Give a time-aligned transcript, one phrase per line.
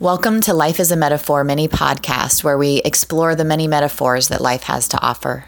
[0.00, 4.40] Welcome to Life is a Metaphor mini podcast, where we explore the many metaphors that
[4.40, 5.44] life has to offer.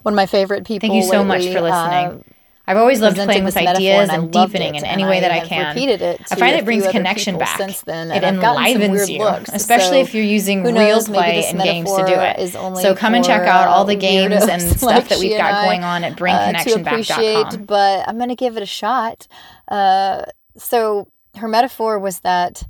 [0.00, 0.88] One of my favorite people.
[0.88, 1.70] Thank you so much for listening.
[1.70, 2.18] uh,
[2.66, 5.30] I've always loved playing with ideas I and deepening it, in any way I that
[5.32, 5.74] I have can.
[5.74, 7.58] repeated it I find it brings connection back.
[7.58, 9.50] since then, it and I've some enlivens weird you, looks.
[9.52, 12.24] especially So if you're using who real knows, play this and games to do metaphor
[12.24, 12.38] it.
[12.38, 15.18] is only So come and check out all uh, the games and stuff like that
[15.18, 17.64] we've got I, going on at uh, to appreciate, bringconnectionback.com.
[17.66, 19.26] but I'm going to give it a shot.
[19.68, 20.24] Uh,
[20.56, 22.62] so her metaphor was that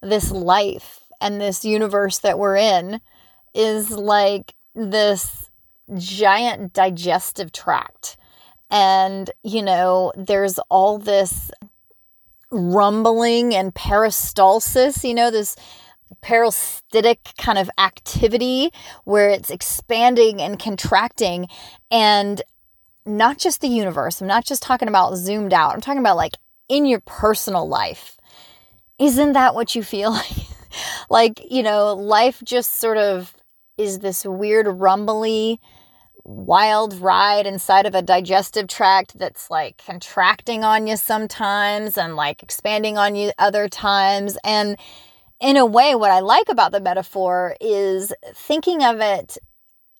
[0.00, 3.00] this life and this universe that we're in
[3.54, 5.50] is like this
[5.96, 8.16] giant digestive tract.
[8.70, 11.50] And, you know, there's all this
[12.50, 15.56] rumbling and peristalsis, you know, this
[16.20, 18.70] peristaltic kind of activity
[19.04, 21.48] where it's expanding and contracting
[21.90, 22.42] and
[23.04, 24.20] not just the universe.
[24.20, 25.74] I'm not just talking about zoomed out.
[25.74, 26.34] I'm talking about like
[26.68, 28.17] in your personal life.
[28.98, 30.32] Isn't that what you feel like?
[31.08, 33.34] like, you know, life just sort of
[33.76, 35.60] is this weird rumbly
[36.24, 42.42] wild ride inside of a digestive tract that's like contracting on you sometimes and like
[42.42, 44.76] expanding on you other times and
[45.40, 49.38] in a way what i like about the metaphor is thinking of it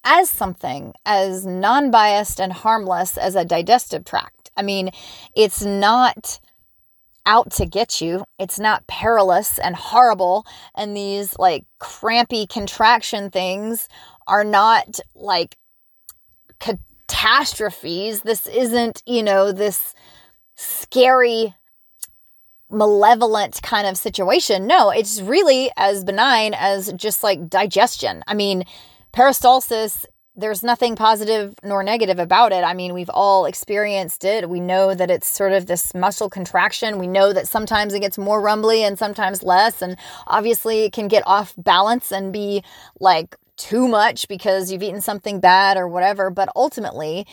[0.05, 4.91] as something as non-biased and harmless as a digestive tract i mean
[5.35, 6.41] it's not
[7.29, 8.25] out to get you.
[8.39, 10.47] It's not perilous and horrible.
[10.75, 13.89] And these like crampy contraction things
[14.27, 15.57] are not like
[16.59, 18.23] catastrophes.
[18.23, 19.95] This isn't, you know, this
[20.57, 21.55] scary,
[22.71, 24.67] malevolent kind of situation.
[24.67, 28.25] No, it's really as benign as just like digestion.
[28.27, 28.65] I mean,
[29.13, 30.07] peristalsis
[30.39, 32.63] there's nothing positive nor negative about it.
[32.63, 34.49] I mean, we've all experienced it.
[34.49, 36.99] We know that it's sort of this muscle contraction.
[36.99, 39.83] We know that sometimes it gets more rumbly and sometimes less.
[39.83, 39.97] And
[40.29, 42.63] obviously, it can get off balance and be
[43.01, 46.31] like too much because you've eaten something bad or whatever.
[46.31, 47.27] But ultimately,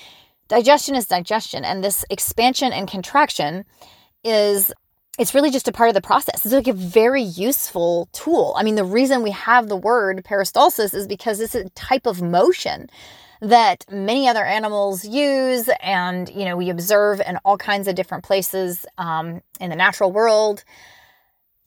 [0.48, 1.64] digestion is digestion.
[1.64, 3.66] And this expansion and contraction
[4.24, 4.74] is
[5.18, 6.46] it's really just a part of the process.
[6.46, 8.54] It's like a very useful tool.
[8.58, 12.22] I mean, the reason we have the word peristalsis is because it's a type of
[12.22, 12.90] motion
[13.42, 18.24] that many other animals use and, you know, we observe in all kinds of different
[18.24, 20.64] places um, in the natural world.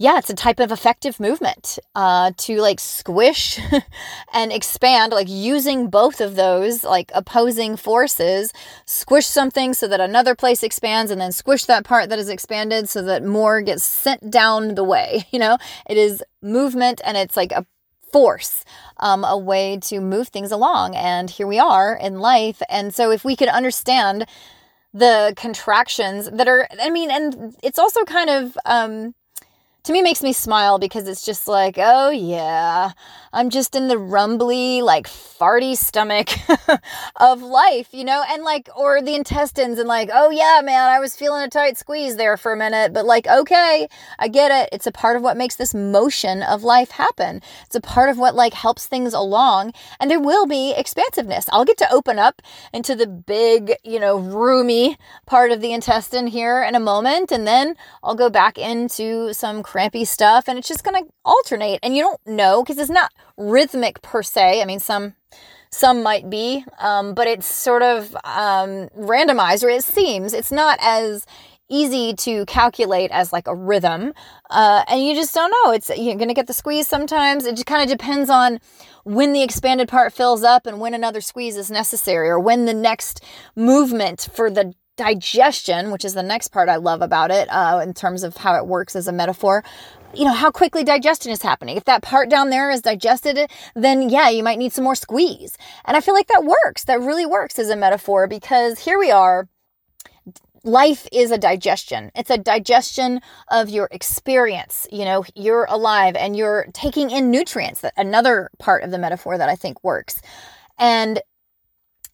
[0.00, 3.58] Yeah, it's a type of effective movement uh, to like squish
[4.32, 8.52] and expand, like using both of those like opposing forces,
[8.86, 12.88] squish something so that another place expands, and then squish that part that is expanded
[12.88, 15.26] so that more gets sent down the way.
[15.32, 15.58] You know,
[15.88, 17.66] it is movement and it's like a
[18.12, 18.64] force,
[18.98, 20.94] um, a way to move things along.
[20.96, 22.62] And here we are in life.
[22.68, 24.26] And so if we could understand
[24.94, 29.14] the contractions that are, I mean, and it's also kind of, um,
[29.84, 32.90] to me makes me smile because it's just like, oh yeah,
[33.32, 36.28] I'm just in the rumbly, like farty stomach
[37.16, 40.98] of life, you know, and like, or the intestines, and like, oh yeah, man, I
[40.98, 43.88] was feeling a tight squeeze there for a minute, but like, okay,
[44.18, 44.68] I get it.
[44.72, 47.40] It's a part of what makes this motion of life happen.
[47.66, 51.48] It's a part of what like helps things along, and there will be expansiveness.
[51.52, 54.96] I'll get to open up into the big, you know, roomy
[55.26, 59.62] part of the intestine here in a moment, and then I'll go back into some
[59.70, 64.00] crampy stuff, and it's just gonna alternate, and you don't know because it's not rhythmic
[64.00, 64.62] per se.
[64.62, 65.14] I mean, some
[65.70, 70.78] some might be, um, but it's sort of um, randomized, or it seems it's not
[70.80, 71.26] as
[71.68, 74.14] easy to calculate as like a rhythm,
[74.48, 75.72] uh, and you just don't know.
[75.72, 77.44] It's you're gonna get the squeeze sometimes.
[77.44, 78.60] It just kind of depends on
[79.04, 82.72] when the expanded part fills up and when another squeeze is necessary, or when the
[82.72, 83.22] next
[83.54, 87.94] movement for the digestion, which is the next part I love about it, uh, in
[87.94, 89.64] terms of how it works as a metaphor.
[90.14, 91.76] You know, how quickly digestion is happening.
[91.76, 95.56] If that part down there is digested, then yeah, you might need some more squeeze.
[95.86, 96.84] And I feel like that works.
[96.84, 99.48] That really works as a metaphor because here we are.
[100.64, 102.10] Life is a digestion.
[102.14, 104.86] It's a digestion of your experience.
[104.90, 107.84] You know, you're alive and you're taking in nutrients.
[107.96, 110.20] Another part of the metaphor that I think works.
[110.78, 111.20] And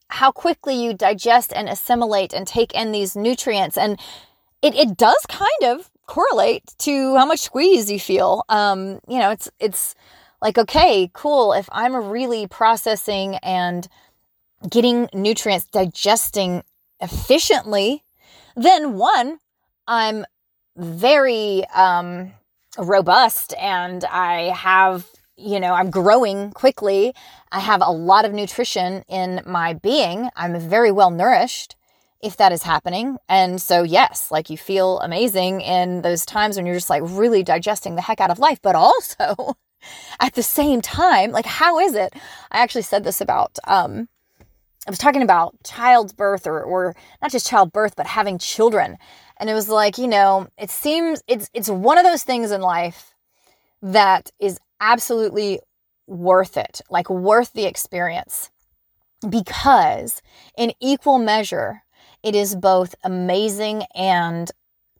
[0.08, 3.76] how quickly you digest and assimilate and take in these nutrients.
[3.76, 3.98] And
[4.62, 8.44] it, it does kind of correlate to how much squeeze you feel.
[8.48, 9.94] Um, you know, it's it's
[10.42, 11.52] like, okay, cool.
[11.52, 13.88] If I'm really processing and
[14.68, 16.62] getting nutrients, digesting
[17.00, 18.04] efficiently,
[18.56, 19.38] then one,
[19.86, 20.26] I'm
[20.76, 22.32] very um,
[22.78, 27.14] robust and I have, you know, I'm growing quickly.
[27.50, 30.28] I have a lot of nutrition in my being.
[30.36, 31.76] I'm very well nourished
[32.22, 33.18] if that is happening.
[33.28, 37.42] And so, yes, like you feel amazing in those times when you're just like really
[37.42, 39.56] digesting the heck out of life, but also
[40.20, 42.14] at the same time, like, how is it?
[42.50, 44.08] I actually said this about, um,
[44.86, 48.96] I was talking about childbirth or, or not just childbirth, but having children.
[49.38, 52.60] And it was like, you know, it seems it's, it's one of those things in
[52.60, 53.14] life
[53.82, 55.60] that is absolutely
[56.06, 58.50] worth it, like worth the experience
[59.28, 60.22] because
[60.56, 61.82] in equal measure,
[62.22, 64.50] it is both amazing and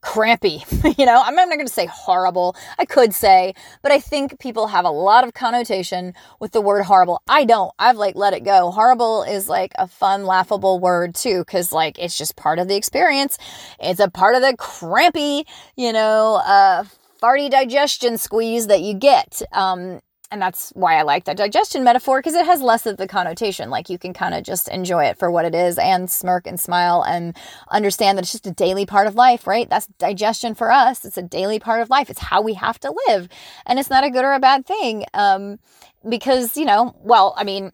[0.01, 0.63] crampy.
[0.99, 2.57] you know, I'm not going to say horrible.
[2.79, 6.85] I could say, but I think people have a lot of connotation with the word
[6.85, 7.23] horrible.
[7.27, 7.73] I don't.
[7.79, 8.71] I've like let it go.
[8.71, 12.77] Horrible is like a fun, laughable word too, because like it's just part of the
[12.77, 13.39] experience.
[13.81, 15.47] It's a part of the crampy,
[15.77, 16.85] you know, uh,
[17.25, 19.41] farty digestion squeeze that you get.
[19.53, 20.01] Um,
[20.31, 23.71] and that's why I like that digestion metaphor because it has less of the connotation.
[23.71, 26.59] Like you can kind of just enjoy it for what it is and smirk and
[26.59, 27.37] smile and
[27.71, 29.71] understand that it's just a daily part of life, right?
[29.71, 31.05] That's digestion for us.
[31.05, 32.11] It's a daily part of life.
[32.11, 33.29] It's how we have to live.
[33.65, 35.05] And it's not a good or a bad thing.
[35.15, 35.59] Um,
[36.07, 37.71] because, you know, well, I mean,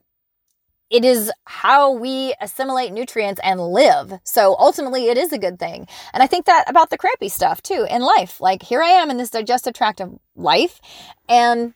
[0.90, 4.18] it is how we assimilate nutrients and live.
[4.24, 5.86] So ultimately, it is a good thing.
[6.12, 8.40] And I think that about the crappy stuff too in life.
[8.40, 10.80] Like, here I am in this digestive tract of life,
[11.28, 11.74] and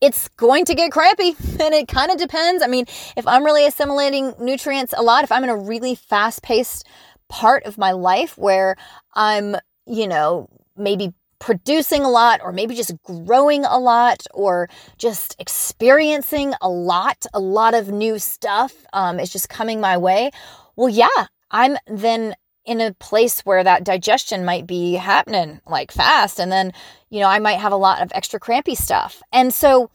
[0.00, 2.62] it's going to get crappy and it kind of depends.
[2.62, 2.86] I mean,
[3.16, 6.86] if I'm really assimilating nutrients a lot, if I'm in a really fast paced
[7.28, 8.76] part of my life where
[9.14, 9.56] I'm,
[9.86, 16.54] you know, maybe producing a lot or maybe just growing a lot or just experiencing
[16.60, 20.30] a lot, a lot of new stuff um, is just coming my way.
[20.76, 22.34] Well, yeah, I'm then
[22.64, 26.38] in a place where that digestion might be happening like fast.
[26.38, 26.72] And then,
[27.08, 29.22] you know, I might have a lot of extra crampy stuff.
[29.32, 29.90] And so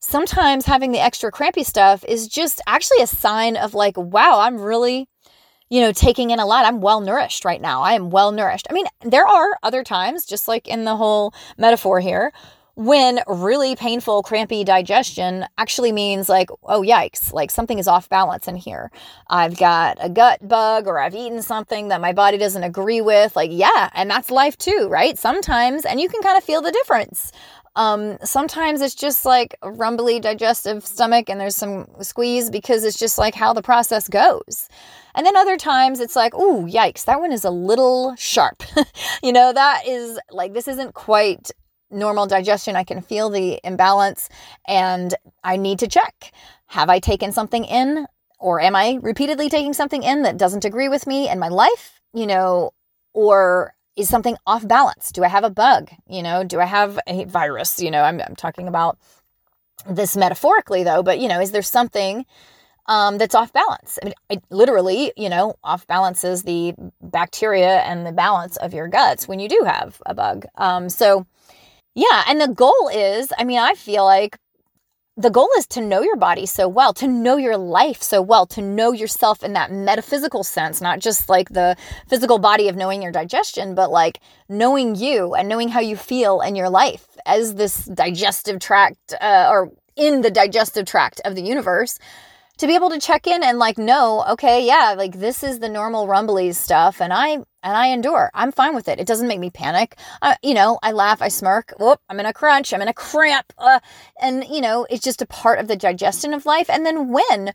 [0.00, 4.58] sometimes having the extra crampy stuff is just actually a sign of like, wow, I'm
[4.58, 5.08] really,
[5.72, 6.66] you know, taking in a lot.
[6.66, 7.80] I'm well nourished right now.
[7.80, 8.66] I am well nourished.
[8.68, 12.30] I mean, there are other times, just like in the whole metaphor here,
[12.74, 18.48] when really painful, crampy digestion actually means like, oh, yikes, like something is off balance
[18.48, 18.90] in here.
[19.28, 23.34] I've got a gut bug or I've eaten something that my body doesn't agree with.
[23.34, 25.18] Like, yeah, and that's life too, right?
[25.18, 27.32] Sometimes, and you can kind of feel the difference.
[27.76, 32.98] Um, sometimes it's just like a rumbly digestive stomach and there's some squeeze because it's
[32.98, 34.68] just like how the process goes.
[35.14, 38.62] And then other times it's like, ooh, yikes, that one is a little sharp.
[39.22, 41.50] you know, that is like, this isn't quite
[41.90, 42.76] normal digestion.
[42.76, 44.28] I can feel the imbalance
[44.66, 45.14] and
[45.44, 46.32] I need to check.
[46.66, 48.06] Have I taken something in
[48.38, 52.00] or am I repeatedly taking something in that doesn't agree with me and my life?
[52.14, 52.72] You know,
[53.12, 55.12] or is something off balance?
[55.12, 55.90] Do I have a bug?
[56.08, 57.80] You know, do I have a virus?
[57.80, 58.98] You know, I'm, I'm talking about
[59.88, 62.24] this metaphorically though, but you know, is there something
[62.86, 63.98] um, that's off balance?
[64.02, 68.88] I mean, it literally, you know, off balances the bacteria and the balance of your
[68.88, 70.46] guts when you do have a bug.
[70.56, 71.26] Um, so,
[71.94, 74.38] yeah, and the goal is, I mean, I feel like
[75.16, 78.46] the goal is to know your body so well, to know your life so well,
[78.46, 81.76] to know yourself in that metaphysical sense, not just like the
[82.08, 86.40] physical body of knowing your digestion, but like knowing you and knowing how you feel
[86.40, 91.42] in your life as this digestive tract uh, or in the digestive tract of the
[91.42, 91.98] universe
[92.58, 95.68] to be able to check in and like know, okay, yeah, like this is the
[95.68, 98.30] normal rumblies stuff, and I and I endure.
[98.34, 99.00] I'm fine with it.
[99.00, 99.96] It doesn't make me panic.
[100.42, 101.74] You know, I laugh, I smirk.
[101.78, 102.72] Whoop, I'm in a crunch.
[102.72, 103.80] I'm in a cramp, uh,
[104.20, 106.68] and you know, it's just a part of the digestion of life.
[106.70, 107.52] And then when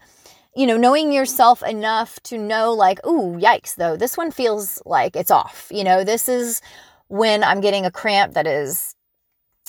[0.55, 5.15] you know, knowing yourself enough to know, like, ooh, yikes, though, this one feels like
[5.15, 5.67] it's off.
[5.69, 6.61] You know, this is
[7.09, 8.95] when I'm getting a cramp that is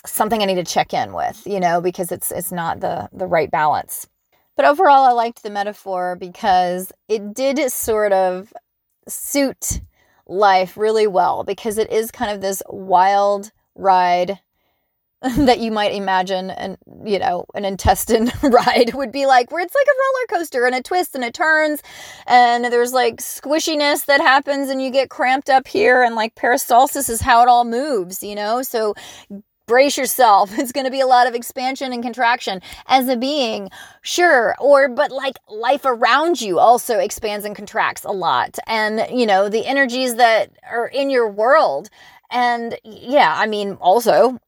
[0.07, 3.27] something I need to check in with, you know, because it's it's not the the
[3.27, 4.07] right balance.
[4.59, 8.53] But overall, I liked the metaphor because it did sort of
[9.07, 9.81] suit
[10.27, 14.41] life really well because it is kind of this wild ride
[15.23, 19.75] that you might imagine and you know an intestine ride would be like where it's
[19.75, 21.83] like a roller coaster and it twists and it turns
[22.27, 27.09] and there's like squishiness that happens and you get cramped up here and like peristalsis
[27.09, 28.63] is how it all moves you know?
[28.63, 28.95] So
[29.69, 30.51] brace yourself.
[30.59, 33.71] It's going to be a lot of expansion and contraction as a being,
[34.03, 34.57] sure.
[34.59, 38.59] Or, but like life around you also expands and contracts a lot.
[38.67, 41.91] And, you know, the energies that are in your world.
[42.31, 44.39] And yeah, I mean, also,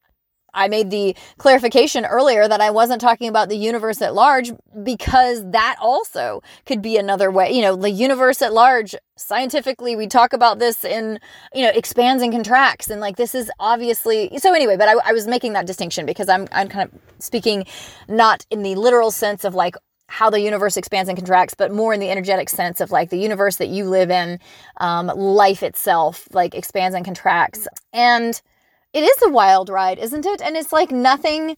[0.54, 4.52] I made the clarification earlier that I wasn't talking about the universe at large
[4.83, 7.52] because that also could be another way.
[7.52, 11.19] You know, the universe at large, scientifically, we talk about this in,
[11.54, 12.88] you know, expands and contracts.
[12.88, 16.28] And like, this is obviously, so anyway, but I, I was making that distinction because
[16.28, 17.64] I'm, I'm kind of speaking
[18.09, 19.76] not in the literal sense of like
[20.11, 23.16] how the universe expands and contracts, but more in the energetic sense of like the
[23.16, 24.40] universe that you live in,
[24.78, 27.69] um, life itself, like expands and contracts.
[27.92, 28.40] And
[28.92, 30.40] it is a wild ride, isn't it?
[30.40, 31.56] And it's like nothing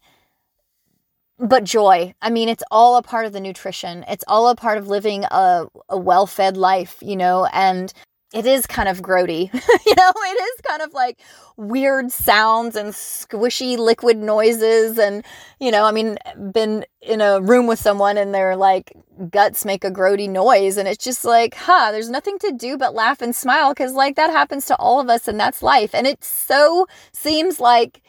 [1.38, 2.14] but joy.
[2.22, 4.04] I mean, it's all a part of the nutrition.
[4.08, 7.92] It's all a part of living a, a well fed life, you know, and
[8.32, 9.52] it is kind of grody.
[9.86, 11.20] you know, it is kind of like
[11.56, 14.98] weird sounds and squishy liquid noises.
[14.98, 15.24] And,
[15.60, 16.16] you know, I mean,
[16.52, 18.92] been in a room with someone and their like
[19.30, 20.76] guts make a grody noise.
[20.78, 24.16] And it's just like, huh, there's nothing to do but laugh and smile because like
[24.16, 25.94] that happens to all of us and that's life.
[25.94, 28.02] And it so seems like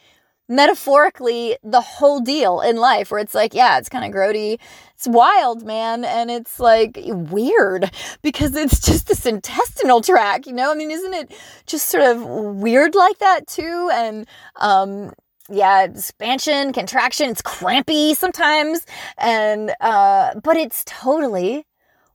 [0.48, 4.58] metaphorically the whole deal in life where it's like yeah it's kind of grody.
[4.94, 7.90] It's wild man and it's like weird
[8.22, 10.70] because it's just this intestinal tract you know?
[10.70, 11.32] I mean isn't it
[11.66, 13.90] just sort of weird like that too?
[13.92, 15.12] And um
[15.50, 18.86] yeah expansion contraction it's crampy sometimes
[19.18, 21.66] and uh but it's totally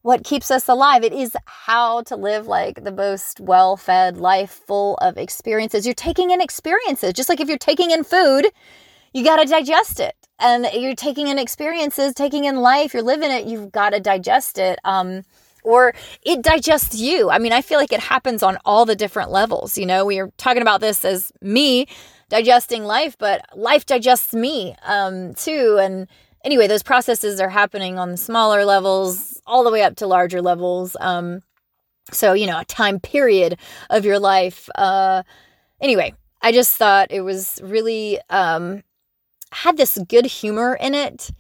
[0.09, 1.03] what keeps us alive.
[1.03, 5.85] It is how to live like the most well fed life full of experiences.
[5.85, 8.47] You're taking in experiences, just like if you're taking in food,
[9.13, 10.15] you got to digest it.
[10.39, 14.57] And you're taking in experiences, taking in life, you're living it, you've got to digest
[14.57, 14.79] it.
[14.83, 15.21] Um,
[15.63, 17.29] or it digests you.
[17.29, 19.77] I mean, I feel like it happens on all the different levels.
[19.77, 21.85] You know, we are talking about this as me
[22.29, 25.77] digesting life, but life digests me um, too.
[25.79, 26.07] And
[26.43, 30.41] anyway, those processes are happening on the smaller levels all the way up to larger
[30.41, 30.95] levels.
[30.99, 31.41] Um,
[32.11, 33.57] so, you know, a time period
[33.89, 34.69] of your life.
[34.75, 35.23] Uh,
[35.79, 38.83] anyway, I just thought it was really um,
[39.51, 41.31] had this good humor in it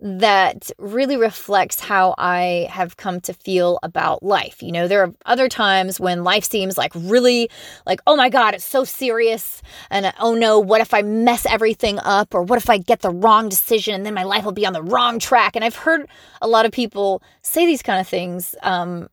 [0.00, 4.62] that really reflects how I have come to feel about life.
[4.62, 7.48] You know, there are other times when life seems like really
[7.86, 9.62] like, oh my God, it's so serious.
[9.90, 12.34] And oh no, what if I mess everything up?
[12.34, 14.72] Or what if I get the wrong decision and then my life will be on
[14.72, 15.56] the wrong track?
[15.56, 16.08] And I've heard
[16.42, 19.08] a lot of people say these kind of things um,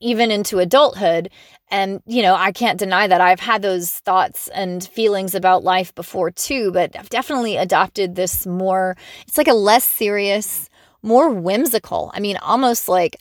[0.00, 1.30] even into adulthood.
[1.70, 5.94] And, you know, I can't deny that I've had those thoughts and feelings about life
[5.94, 10.68] before too, but I've definitely adopted this more, it's like a less serious,
[11.02, 12.10] more whimsical.
[12.14, 13.16] I mean, almost like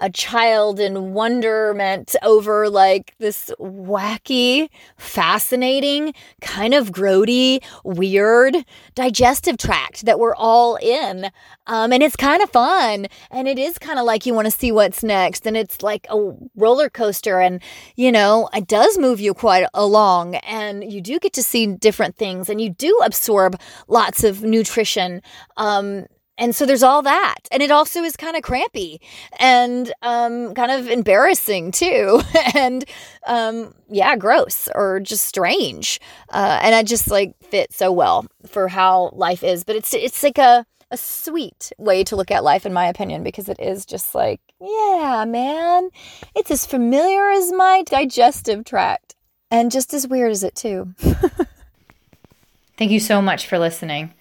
[0.00, 8.56] a child in wonderment over like this wacky, fascinating, kind of grody, weird
[8.94, 11.30] digestive tract that we're all in.
[11.66, 13.06] Um, and it's kind of fun.
[13.30, 15.46] And it is kind of like you want to see what's next.
[15.46, 17.40] And it's like a roller coaster.
[17.40, 17.60] And,
[17.96, 20.36] you know, it does move you quite along.
[20.36, 25.22] And you do get to see different things and you do absorb lots of nutrition.
[25.56, 26.06] Um,
[26.38, 27.36] and so there's all that.
[27.50, 29.00] And it also is kind of crampy
[29.38, 32.22] and um, kind of embarrassing too.
[32.54, 32.84] and
[33.26, 36.00] um, yeah, gross or just strange.
[36.32, 39.64] Uh, and I just like fit so well for how life is.
[39.64, 43.22] But it's it's like a a sweet way to look at life, in my opinion,
[43.22, 45.90] because it is just like, yeah, man,
[46.34, 49.14] it's as familiar as my digestive tract
[49.50, 50.94] and just as weird as it, too.
[52.78, 54.14] Thank you so much for listening.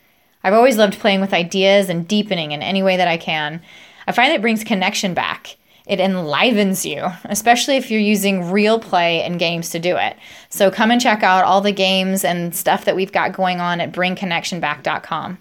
[0.47, 3.61] I've always loved playing with ideas and deepening in any way that I can.
[4.07, 5.57] I find it brings connection back.
[5.85, 10.15] It enlivens you, especially if you're using real play and games to do it.
[10.47, 13.81] So come and check out all the games and stuff that we've got going on
[13.81, 15.37] at bringconnectionback.com.